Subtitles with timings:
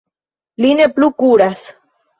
[0.65, 1.65] Li ne plu kuras.